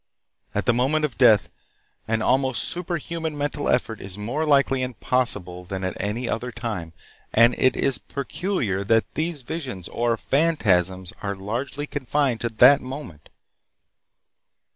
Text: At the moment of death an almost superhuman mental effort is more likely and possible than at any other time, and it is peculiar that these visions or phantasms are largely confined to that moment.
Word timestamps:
At 0.55 0.65
the 0.65 0.73
moment 0.73 1.05
of 1.05 1.19
death 1.19 1.51
an 2.07 2.23
almost 2.23 2.63
superhuman 2.63 3.37
mental 3.37 3.69
effort 3.69 4.01
is 4.01 4.17
more 4.17 4.47
likely 4.47 4.81
and 4.81 4.99
possible 4.99 5.63
than 5.63 5.83
at 5.83 5.95
any 6.01 6.27
other 6.27 6.51
time, 6.51 6.93
and 7.31 7.53
it 7.55 7.75
is 7.77 7.99
peculiar 7.99 8.83
that 8.83 9.13
these 9.13 9.43
visions 9.43 9.87
or 9.89 10.17
phantasms 10.17 11.13
are 11.21 11.35
largely 11.35 11.85
confined 11.85 12.41
to 12.41 12.49
that 12.49 12.81
moment. 12.81 13.29